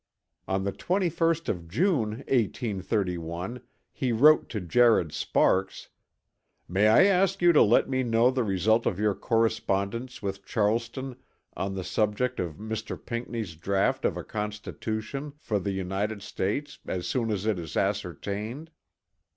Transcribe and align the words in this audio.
On 0.47 0.63
the 0.63 0.71
21st 0.71 1.47
of 1.47 1.67
June, 1.67 2.23
1831, 2.27 3.61
he 3.91 4.11
wrote 4.11 4.49
to 4.49 4.59
Jared 4.59 5.11
Sparks: 5.11 5.89
"May 6.67 6.87
I 6.87 7.03
ask 7.05 7.39
you 7.39 7.51
to 7.53 7.61
let 7.61 7.87
me 7.87 8.01
know 8.01 8.31
the 8.31 8.43
result 8.43 8.87
of 8.87 8.99
your 8.99 9.13
correspondence 9.13 10.19
with 10.19 10.43
Charleston 10.43 11.17
on 11.55 11.75
the 11.75 11.83
subject 11.83 12.39
of 12.39 12.55
Mr. 12.55 12.97
Pinckney's 12.99 13.55
draught 13.55 14.03
of 14.03 14.17
a 14.17 14.23
Constitution 14.23 15.33
for 15.37 15.59
the 15.59 15.69
United 15.71 16.23
States 16.23 16.79
as 16.87 17.05
soon 17.05 17.29
as 17.29 17.45
it 17.45 17.59
is 17.59 17.77
ascertained?" 17.77 18.71